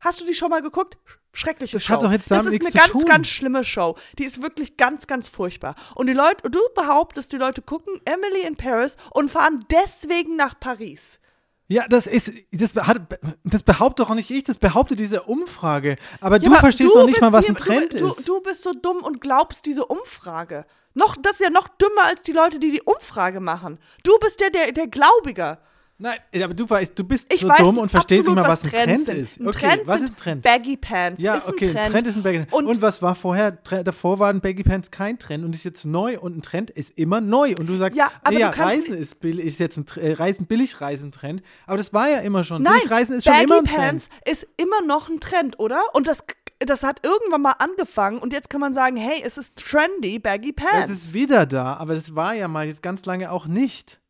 Hast 0.00 0.20
du 0.20 0.26
die 0.26 0.34
schon 0.34 0.50
mal 0.50 0.62
geguckt? 0.62 0.98
Schreckliche 1.32 1.76
Das 1.76 1.84
Show. 1.84 1.94
hat 1.94 2.02
doch 2.02 2.12
jetzt 2.12 2.30
das 2.30 2.38
damit 2.38 2.52
ist 2.54 2.62
nichts 2.62 2.78
eine 2.78 2.92
ganz, 2.92 3.04
ganz 3.06 3.26
schlimme 3.26 3.64
Show. 3.64 3.96
Die 4.18 4.24
ist 4.24 4.40
wirklich 4.42 4.76
ganz, 4.76 5.06
ganz 5.06 5.28
furchtbar. 5.28 5.74
Und 5.94 6.06
die 6.06 6.12
Leute, 6.12 6.48
du 6.48 6.60
behauptest, 6.76 7.32
die 7.32 7.36
Leute 7.36 7.60
gucken 7.62 8.00
Emily 8.04 8.46
in 8.46 8.56
Paris 8.56 8.96
und 9.10 9.30
fahren 9.30 9.64
deswegen 9.70 10.36
nach 10.36 10.60
Paris. 10.60 11.18
Ja, 11.66 11.88
das 11.88 12.06
ist, 12.06 12.30
das, 12.52 12.74
hat, 12.74 13.00
das 13.42 13.62
behauptet 13.62 14.06
doch 14.06 14.14
nicht 14.14 14.30
ich, 14.30 14.44
das 14.44 14.58
behauptet 14.58 15.00
diese 15.00 15.22
Umfrage. 15.22 15.96
Aber 16.20 16.36
Ja, 16.36 16.40
du 16.40 16.50
aber 16.50 16.60
verstehst 16.60 16.90
du 16.94 16.98
doch 16.98 17.06
nicht 17.06 17.20
mal, 17.20 17.32
was 17.32 17.48
ein 17.48 17.56
Trend 17.56 17.98
du, 17.98 18.08
ist. 18.08 18.28
Du, 18.28 18.34
du 18.34 18.40
bist 18.42 18.62
so 18.62 18.72
dumm 18.74 18.98
und 18.98 19.20
glaubst 19.20 19.64
diese 19.64 19.86
Umfrage. 19.86 20.66
Noch, 20.94 21.16
das 21.20 21.32
ist 21.32 21.40
ja 21.40 21.50
noch 21.50 21.68
dümmer 21.68 22.04
als 22.06 22.22
die 22.22 22.32
Leute, 22.32 22.58
die 22.58 22.70
die 22.70 22.82
Umfrage 22.82 23.40
machen. 23.40 23.78
Du 24.04 24.16
bist 24.18 24.40
der, 24.40 24.50
der, 24.50 24.72
der 24.72 24.86
Glaubiger. 24.86 25.58
Nein, 25.96 26.18
aber 26.42 26.54
du 26.54 26.68
weißt, 26.68 26.92
du 26.98 27.04
bist 27.04 27.32
Ich 27.32 27.42
so 27.42 27.48
weiß 27.48 27.58
dumm 27.58 27.78
und 27.78 27.88
verstehst 27.88 28.24
nicht 28.26 28.34
mal, 28.34 28.48
was 28.48 28.64
ein 28.64 28.70
Trends 28.70 29.04
Trend 29.04 29.06
sind. 29.06 29.16
ist. 29.16 29.40
Ein 29.40 29.46
Okay, 29.46 29.58
Trend 29.68 29.86
was 29.86 30.00
ist 30.00 30.10
ein 30.10 30.16
Trend? 30.16 30.42
Baggy 30.42 30.76
Pants. 30.76 31.22
Ja, 31.22 31.36
ist 31.36 31.48
okay, 31.48 31.68
ein 31.76 31.92
Trend. 31.92 32.06
ist 32.08 32.16
ein 32.16 32.22
Baggy 32.24 32.46
Und, 32.50 32.66
Und, 32.66 32.82
was 32.82 33.00
war 33.00 33.14
vorher? 33.14 33.52
Davor 33.52 34.18
waren 34.18 34.40
Baggy 34.40 34.64
Pants 34.64 34.90
kein 34.90 35.20
Trend 35.20 35.44
und 35.44 35.54
ist 35.54 35.64
jetzt 35.64 35.84
neu 35.84 36.18
und 36.18 36.36
ein 36.36 36.42
Trend 36.42 36.70
ist 36.70 36.98
immer 36.98 37.20
neu. 37.20 37.54
Und 37.56 37.68
du 37.68 37.76
sagst, 37.76 37.96
Ja, 37.96 38.10
aber 38.24 38.36
ja, 38.36 38.50
Reisen 38.50 38.94
ist, 38.98 39.20
billig, 39.20 39.44
ist 39.46 39.60
jetzt 39.60 39.76
ein 39.78 39.86
äh, 40.02 40.14
Reisen, 40.14 40.46
Billigreisen-Trend. 40.46 41.42
Aber 41.66 41.76
das 41.76 41.92
war 41.92 42.08
ja 42.08 42.18
immer 42.18 42.42
schon. 42.42 42.62
nein, 42.64 42.74
Billigreisen 42.78 43.16
ist 43.16 43.24
schon 43.24 43.32
Baggy 43.32 43.44
immer 43.44 43.58
ein 43.58 43.64
Pants 43.64 44.08
Trend. 44.08 44.28
ist 44.28 44.48
immer 44.56 44.80
noch 44.82 45.08
ein 45.08 45.20
Trend, 45.20 45.60
oder? 45.60 45.80
Und 45.92 46.08
das, 46.08 46.24
das 46.66 46.82
hat 46.82 47.04
irgendwann 47.04 47.42
mal 47.42 47.52
angefangen 47.58 48.18
und 48.18 48.32
jetzt 48.32 48.50
kann 48.50 48.60
man 48.60 48.74
sagen, 48.74 48.96
hey, 48.96 49.22
es 49.24 49.36
ist 49.38 49.56
trendy, 49.56 50.18
Baggy 50.18 50.54
Es 50.56 50.64
Pants. 50.64 50.92
ist 50.92 51.14
wieder 51.14 51.46
da, 51.46 51.74
aber 51.74 51.94
das 51.94 52.14
war 52.14 52.34
ja 52.34 52.48
mal 52.48 52.66
jetzt 52.66 52.82
ganz 52.82 53.04
lange 53.06 53.30
auch 53.30 53.46
nicht. 53.46 54.00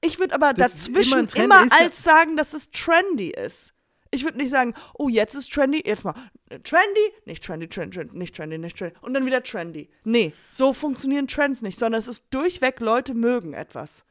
Ich 0.00 0.18
würde 0.18 0.34
aber 0.34 0.52
Das 0.52 0.86
immer 0.88 0.98
dazwischen 0.98 1.28
Trend, 1.28 1.44
immer, 1.44 1.64
ist 1.64 1.72
ja- 1.72 1.78
als 1.86 2.02
sagen, 2.04 2.36
dass 2.36 2.52
es 2.54 2.70
trendy 2.70 3.30
ist. 3.30 3.72
Ich 4.10 4.22
würde 4.22 4.38
nicht 4.38 4.50
sagen, 4.50 4.74
oh, 4.96 5.08
jetzt 5.08 5.34
ist 5.34 5.52
trendy, 5.52 5.82
jetzt 5.84 6.04
mal 6.04 6.14
äh, 6.48 6.60
trendy, 6.60 7.00
nicht 7.24 7.42
trendy, 7.42 7.68
trendy, 7.68 7.96
trendy, 7.96 8.16
nicht 8.18 8.36
trendy, 8.36 8.58
nicht 8.58 8.78
trendy 8.78 8.94
und 9.00 9.12
dann 9.14 9.26
wieder 9.26 9.42
trendy. 9.42 9.88
Nee, 10.04 10.32
so 10.50 10.72
funktionieren 10.72 11.26
Trends 11.26 11.62
nicht, 11.62 11.78
sondern 11.78 11.98
es 11.98 12.06
ist 12.06 12.22
durchweg, 12.30 12.78
Leute 12.80 13.14
mögen 13.14 13.54
etwas. 13.54 14.04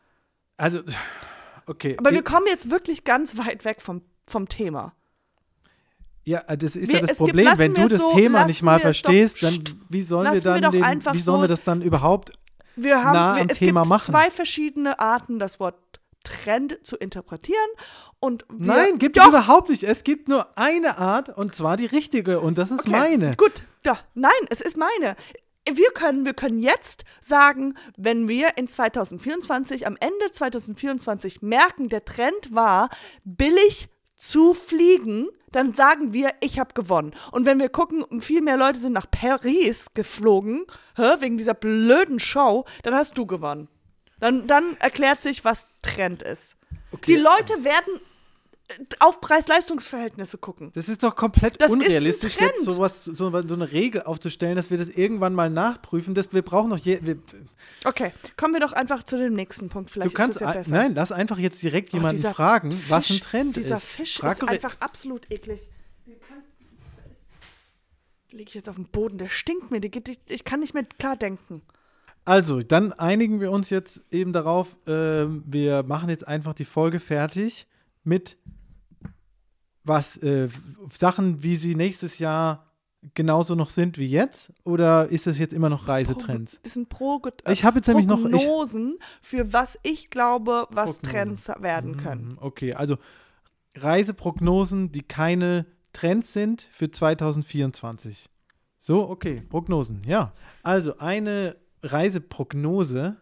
Also, 0.57 0.81
okay. 1.67 1.95
Aber 1.97 2.11
wir 2.11 2.19
Ich- 2.19 2.25
kommen 2.25 2.47
jetzt 2.47 2.69
wirklich 2.69 3.03
ganz 3.05 3.37
weit 3.37 3.63
weg 3.65 3.81
vom, 3.81 4.01
vom 4.27 4.49
Thema. 4.49 4.93
Ja, 6.25 6.41
das 6.55 6.75
ist 6.75 6.87
Wir- 6.87 6.95
ja 6.95 7.01
das 7.01 7.11
es 7.11 7.17
gibt- 7.17 7.27
Problem. 7.29 7.45
lassen 7.45 7.59
Wenn 7.59 7.73
du 7.73 7.81
wir 7.81 7.89
das 7.89 7.99
so- 8.01 8.13
Thema 8.15 8.45
nicht 8.45 8.63
mal 8.63 8.81
wir 8.81 8.89
es 8.89 9.01
doch- 9.01 9.09
verstehst, 9.09 9.43
dann 9.43 9.63
wie 9.89 10.01
sollen 10.03 10.33
wir 10.33 10.43
wir 10.43 10.51
dann 10.51 10.61
doch 10.63 10.71
den, 10.71 10.81
wie 11.13 11.19
sollen 11.19 11.37
so- 11.37 11.41
wir 11.43 11.47
das 11.47 11.63
dann 11.63 11.81
überhaupt 11.81 12.31
Wir 12.75 13.03
haben, 13.03 13.13
nah 13.13 13.35
wir, 13.35 13.41
am 13.41 13.47
es 13.49 13.57
Thema 13.57 13.81
gibt 13.81 13.89
machen? 13.89 14.11
zwei 14.13 14.31
verschiedene 14.31 14.99
Arten, 14.99 15.39
das 15.39 15.59
Wort 15.59 15.75
Trend 16.23 16.79
zu 16.83 16.95
interpretieren. 16.95 17.59
Und 18.21 18.45
wir, 18.49 18.73
Nein, 18.73 18.97
gibt 18.99 19.17
doch, 19.17 19.23
es 19.23 19.29
überhaupt 19.29 19.67
nicht. 19.69 19.83
Es 19.83 20.05
gibt 20.05 20.29
nur 20.29 20.57
eine 20.57 20.97
Art 20.97 21.27
und 21.37 21.53
zwar 21.53 21.75
die 21.75 21.85
richtige 21.85 22.39
und 22.39 22.57
das 22.57 22.71
ist 22.71 22.81
Okay, 22.87 22.91
meine. 22.91 23.35
Gut, 23.35 23.65
ja, 23.85 23.97
nein, 24.13 24.31
es 24.49 24.61
ist 24.61 24.77
meine. 24.77 25.17
Wir 25.69 25.91
können, 25.93 26.23
wir 26.25 26.33
können 26.33 26.59
jetzt 26.59 27.03
sagen, 27.19 27.73
wenn 27.97 28.29
wir 28.29 28.57
in 28.57 28.69
2024, 28.69 29.85
am 29.85 29.97
Ende 29.99 30.31
2024 30.31 31.41
merken, 31.41 31.89
der 31.89 32.05
Trend 32.05 32.53
war, 32.55 32.89
billig 33.25 33.89
zu 34.15 34.53
fliegen, 34.53 35.27
dann 35.53 35.73
sagen 35.73 36.13
wir, 36.13 36.31
ich 36.41 36.59
habe 36.59 36.73
gewonnen. 36.73 37.13
Und 37.31 37.45
wenn 37.45 37.59
wir 37.59 37.69
gucken, 37.69 38.21
viel 38.21 38.41
mehr 38.41 38.57
Leute 38.57 38.79
sind 38.79 38.93
nach 38.93 39.09
Paris 39.09 39.87
geflogen, 39.93 40.65
hä, 40.95 41.15
wegen 41.19 41.37
dieser 41.37 41.53
blöden 41.53 42.19
Show, 42.19 42.65
dann 42.83 42.93
hast 42.93 43.17
du 43.17 43.25
gewonnen. 43.25 43.69
Dann, 44.19 44.47
dann 44.47 44.77
erklärt 44.79 45.21
sich, 45.21 45.45
was 45.45 45.67
Trend 45.81 46.21
ist. 46.23 46.55
Die 47.07 47.15
Leute 47.15 47.63
werden 47.63 47.99
auf 48.99 49.21
Preis-Leistungs-Verhältnisse 49.21 50.37
gucken. 50.37 50.71
Das 50.73 50.89
ist 50.89 51.03
doch 51.03 51.15
komplett 51.15 51.61
Das 51.61 51.71
unrealistisch, 51.71 52.37
jetzt 52.39 52.63
sowas, 52.63 53.05
so, 53.05 53.13
so 53.31 53.53
eine 53.53 53.71
Regel 53.71 54.03
aufzustellen, 54.03 54.55
dass 54.55 54.69
wir 54.71 54.77
das 54.77 54.89
irgendwann 54.89 55.33
mal 55.33 55.49
nachprüfen. 55.49 56.13
Das, 56.13 56.31
wir 56.33 56.41
brauchen 56.41 56.69
doch 56.69 56.77
je, 56.79 56.99
wir, 57.03 57.17
Okay, 57.85 58.11
kommen 58.37 58.53
wir 58.53 58.59
doch 58.59 58.73
einfach 58.73 59.03
zu 59.03 59.17
dem 59.17 59.33
nächsten 59.33 59.69
Punkt. 59.69 59.89
Vielleicht 59.91 60.11
Du 60.11 60.15
kannst 60.15 60.35
ist 60.37 60.41
es 60.41 60.47
ja 60.47 60.53
besser. 60.53 60.71
nein, 60.71 60.95
lass 60.95 61.11
einfach 61.11 61.37
jetzt 61.37 61.61
direkt 61.63 61.89
Oh, 61.93 61.97
jemanden 61.97 62.17
dieser 62.17 62.33
fragen, 62.33 62.69
was 62.89 63.09
ein 63.09 63.13
Fisch- 63.15 63.19
Trend 63.21 63.55
dieser 63.55 63.77
ist. 63.77 63.83
Fisch 63.83 64.17
Frag 64.17 64.41
ist 64.41 64.47
einfach 64.49 64.77
absolut 64.79 65.31
eklig. 65.31 65.61
Das 68.25 68.39
Liege 68.39 68.49
ich 68.49 68.53
jetzt 68.55 68.69
auf 68.69 68.75
dem 68.75 68.85
Boden, 68.85 69.17
der 69.17 69.29
stinkt 69.29 69.71
mir. 69.71 69.79
Der 69.79 69.89
geht, 69.89 70.07
ich, 70.09 70.19
ich 70.27 70.43
kann 70.43 70.59
nicht 70.59 70.73
mehr 70.73 70.83
klar 70.97 71.15
denken. 71.15 71.61
Also, 72.25 72.61
dann 72.61 72.93
einigen 72.93 73.41
wir 73.41 73.51
uns 73.51 73.69
jetzt 73.69 74.01
eben 74.09 74.31
darauf, 74.31 74.77
ähm, 74.87 75.43
wir 75.45 75.83
machen 75.83 76.09
jetzt 76.09 76.25
einfach 76.27 76.53
die 76.53 76.63
Folge 76.65 76.99
fertig 77.01 77.67
mit 78.05 78.37
was, 79.83 80.17
äh, 80.17 80.49
Sachen, 80.97 81.43
wie 81.43 81.55
sie 81.55 81.75
nächstes 81.75 82.19
Jahr 82.19 82.69
genauso 83.15 83.55
noch 83.55 83.67
sind 83.69 83.97
wie 83.97 84.07
jetzt? 84.07 84.51
Oder 84.63 85.09
ist 85.09 85.27
das 85.27 85.37
jetzt 85.37 85.53
immer 85.53 85.69
noch 85.69 85.87
Reisetrends? 85.89 86.59
Das 86.63 86.73
sind 86.75 86.87
Pro 86.87 87.21
Ich 87.49 87.65
habe 87.65 87.79
jetzt 87.79 87.87
nämlich 87.87 88.07
noch- 88.07 88.21
Prognosen 88.21 88.97
für 89.21 89.51
was 89.51 89.77
ich 89.83 90.09
glaube, 90.09 90.67
was 90.71 90.99
Prognosen. 90.99 91.11
Trends 91.35 91.47
werden 91.61 91.97
können. 91.97 92.27
Mhm, 92.29 92.37
Okay, 92.39 92.73
also 92.73 92.97
Reiseprognosen, 93.75 94.91
die 94.91 95.01
keine 95.01 95.65
Trends 95.93 96.31
sind 96.33 96.67
für 96.71 96.89
2024. 96.91 98.29
So, 98.79 99.09
okay, 99.09 99.41
Prognosen, 99.49 100.01
ja. 100.05 100.33
Also 100.61 100.97
eine 100.99 101.57
Reiseprognose 101.81 103.17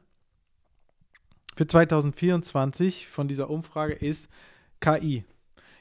für 1.55 1.67
2024 1.67 3.07
von 3.07 3.27
dieser 3.27 3.49
Umfrage 3.49 3.93
ist 3.93 4.29
KI. 4.79 5.25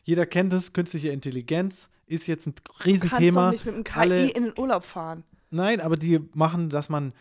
Jeder 0.02 0.26
kennt 0.26 0.52
es, 0.52 0.72
künstliche 0.72 1.10
Intelligenz 1.10 1.88
ist 2.06 2.26
jetzt 2.26 2.46
ein 2.46 2.54
Du 2.56 2.62
kannst 2.72 2.86
Riesenthema. 2.86 3.46
doch 3.46 3.52
nicht 3.52 3.66
mit 3.66 3.74
dem 3.76 3.84
KI 3.84 3.98
Alle- 3.98 4.30
in 4.30 4.44
den 4.44 4.52
Urlaub 4.58 4.84
fahren. 4.84 5.22
Nein, 5.50 5.80
aber 5.80 5.96
die 5.96 6.20
machen, 6.34 6.68
dass 6.70 6.88
man, 6.88 7.12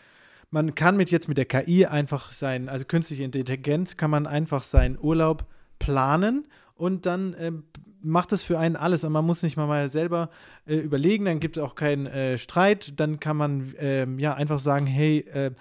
man 0.52 0.74
kann 0.76 0.98
mit 0.98 1.12
jetzt 1.12 1.28
mit 1.28 1.38
der 1.38 1.46
KI 1.46 1.86
einfach 1.86 2.30
sein, 2.32 2.70
also 2.70 2.86
künstliche 2.86 3.24
Intelligenz, 3.24 3.98
kann 3.98 4.10
man 4.12 4.26
einfach 4.28 4.64
seinen 4.64 4.98
Urlaub 5.00 5.46
planen 5.80 6.48
und 6.76 7.06
dann 7.06 7.36
ähm, 7.40 7.64
macht 8.02 8.32
es 8.32 8.42
für 8.44 8.58
einen 8.58 8.76
alles. 8.76 9.04
Und 9.04 9.12
man 9.12 9.26
muss 9.26 9.44
nicht 9.44 9.58
mal, 9.58 9.68
mal 9.68 9.90
selber 9.90 10.30
äh, 10.66 10.76
überlegen, 10.76 11.26
dann 11.26 11.40
gibt 11.40 11.58
es 11.58 11.64
auch 11.64 11.76
keinen 11.76 12.08
äh, 12.08 12.38
Streit. 12.38 12.94
Dann 13.00 13.20
kann 13.20 13.36
man 13.38 13.74
ähm, 13.80 14.20
ja 14.20 14.34
einfach 14.36 14.60
sagen, 14.60 14.88
hey, 14.88 15.20
äh, 15.34 15.52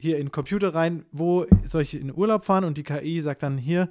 hier 0.00 0.16
in 0.16 0.26
den 0.26 0.32
Computer 0.32 0.74
rein, 0.74 1.04
wo 1.12 1.46
soll 1.66 1.82
ich 1.82 1.94
in 1.94 2.14
Urlaub 2.14 2.44
fahren? 2.44 2.64
Und 2.64 2.78
die 2.78 2.82
KI 2.82 3.20
sagt 3.20 3.42
dann 3.42 3.58
hier, 3.58 3.88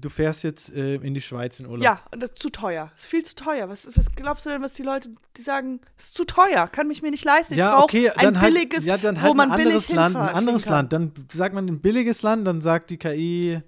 du 0.00 0.08
fährst 0.08 0.44
jetzt 0.44 0.72
äh, 0.72 0.94
in 0.94 1.14
die 1.14 1.20
Schweiz 1.20 1.58
in 1.58 1.66
Urlaub. 1.66 1.82
Ja, 1.82 2.00
und 2.12 2.22
das 2.22 2.30
ist 2.30 2.38
zu 2.38 2.50
teuer. 2.50 2.90
Das 2.94 3.04
ist 3.04 3.08
viel 3.08 3.24
zu 3.24 3.34
teuer. 3.34 3.68
Was, 3.68 3.88
was 3.96 4.14
glaubst 4.14 4.46
du 4.46 4.50
denn, 4.50 4.62
was 4.62 4.74
die 4.74 4.84
Leute, 4.84 5.10
die 5.36 5.42
sagen, 5.42 5.80
es 5.96 6.04
ist 6.04 6.14
zu 6.14 6.24
teuer, 6.24 6.68
kann 6.68 6.86
mich 6.86 7.02
mir 7.02 7.10
nicht 7.10 7.24
leisten. 7.24 7.54
Ich 7.54 7.58
ja, 7.58 7.72
brauche 7.72 7.84
okay, 7.84 8.10
ein 8.10 8.24
dann 8.24 8.40
halt, 8.40 8.54
billiges, 8.54 8.86
ja, 8.86 8.96
dann 8.96 9.16
wo 9.16 9.22
halt 9.22 9.34
man 9.34 9.50
ein 9.50 9.56
billig 9.56 9.74
anderes 9.74 9.88
Land, 9.90 10.16
ein 10.16 10.34
anderes 10.34 10.64
kann. 10.64 10.72
Land. 10.72 10.92
Dann 10.92 11.12
sagt 11.32 11.54
man 11.54 11.66
ein 11.66 11.80
billiges 11.80 12.22
Land, 12.22 12.46
dann 12.46 12.62
sagt 12.62 12.90
die 12.90 12.96
KI 12.96 13.60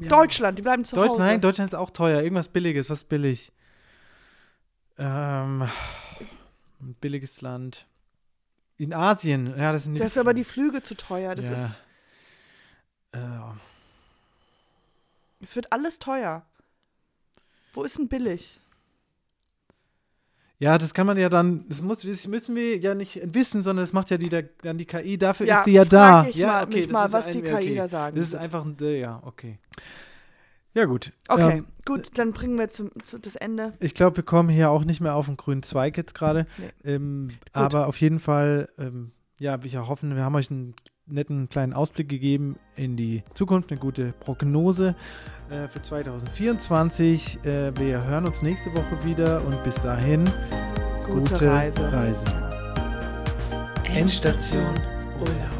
ja, 0.00 0.08
Deutschland, 0.08 0.58
die 0.58 0.62
bleiben 0.62 0.84
zu 0.84 0.96
Deutsch, 0.96 1.10
Hause. 1.10 1.20
Nein, 1.20 1.40
Deutschland 1.40 1.72
ist 1.72 1.78
auch 1.78 1.90
teuer. 1.90 2.22
Irgendwas 2.22 2.48
billiges, 2.48 2.90
was 2.90 3.04
billig? 3.04 3.52
Ähm, 4.98 5.68
ein 6.80 6.94
billiges 7.00 7.40
Land. 7.42 7.86
In 8.80 8.94
Asien, 8.94 9.46
ja, 9.58 9.72
das 9.72 9.84
sind 9.84 10.00
das 10.00 10.12
ist 10.12 10.16
aber 10.18 10.32
die 10.32 10.42
Flüge 10.42 10.80
zu 10.80 10.96
teuer. 10.96 11.34
Das 11.34 11.44
Ja. 11.48 11.52
ist, 11.52 11.82
Äh, 13.12 13.18
es 15.40 15.54
wird 15.54 15.70
alles 15.70 15.98
teuer. 15.98 16.46
Wo 17.74 17.82
ist 17.84 17.98
denn 17.98 18.08
billig? 18.08 18.58
ja, 20.58 20.76
das 20.78 20.92
kann 20.94 21.06
man 21.06 21.16
ja 21.18 21.28
dann, 21.28 21.66
das 21.68 21.80
muss, 21.82 22.02
das 22.02 22.26
müssen 22.26 22.54
wir 22.56 22.78
ja 22.78 22.94
nicht 22.94 23.20
wissen, 23.34 23.62
sondern 23.62 23.82
das 23.82 23.92
macht 23.92 24.10
ja 24.10 24.16
die, 24.18 24.28
dann 24.28 24.78
die 24.78 24.84
KI, 24.86 25.16
dafür 25.18 25.46
Ja, 25.46 25.58
ist 25.60 25.66
die 25.66 25.72
ja 25.72 25.84
da. 25.84 26.26
ich 26.26 26.36
ja, 26.36 26.46
mal- 26.48 26.64
okay, 26.64 26.74
mich 26.76 26.84
das 26.86 26.92
mal, 26.92 27.04
ist 27.06 27.12
was 27.12 27.26
die 27.30 27.42
KI 27.42 27.52
okay. 27.52 27.74
da 27.76 27.88
sagen 27.88 28.16
Das 28.16 28.26
ist 28.26 28.32
wird. 28.32 28.42
einfach, 28.42 28.64
ein- 28.64 28.76
ja, 28.80 29.20
okay. 29.24 29.58
Ja, 30.74 30.84
gut. 30.84 31.12
Okay, 31.28 31.58
Ähm, 31.58 31.66
gut, 31.84 32.18
dann 32.18 32.30
bringen 32.32 32.58
wir 32.58 32.70
zum, 32.70 32.90
zu 33.02 33.18
das 33.18 33.36
Ende. 33.36 33.72
Ich 33.80 33.94
glaube, 33.94 34.16
wir 34.16 34.24
kommen 34.24 34.48
hier 34.48 34.70
auch 34.70 34.84
nicht 34.84 35.00
mehr 35.00 35.14
auf 35.14 35.26
den 35.26 35.36
grünen 35.36 35.62
Zweig 35.62 35.96
jetzt 35.96 36.14
gerade. 36.14 36.46
Nee. 36.58 36.92
Ähm, 36.92 37.30
aber 37.52 37.88
auf 37.88 38.00
jeden 38.00 38.20
Fall, 38.20 38.68
ähm, 38.78 39.12
ja, 39.38 39.62
wir 39.64 39.88
hoffen, 39.88 40.14
wir 40.14 40.24
haben 40.24 40.34
euch 40.36 40.50
einen 40.50 40.74
netten 41.06 41.48
kleinen 41.48 41.72
Ausblick 41.72 42.08
gegeben 42.08 42.56
in 42.76 42.96
die 42.96 43.24
Zukunft, 43.34 43.72
eine 43.72 43.80
gute 43.80 44.12
Prognose 44.20 44.94
äh, 45.50 45.66
für 45.66 45.82
2024. 45.82 47.44
Äh, 47.44 47.76
wir 47.76 48.04
hören 48.04 48.26
uns 48.26 48.42
nächste 48.42 48.70
Woche 48.76 49.04
wieder 49.04 49.44
und 49.44 49.62
bis 49.64 49.74
dahin 49.76 50.24
Gute, 51.06 51.32
gute 51.32 51.50
Reise. 51.50 51.92
Reise. 51.92 52.24
Endstation 53.84 54.74
Urlaub. 55.18 55.59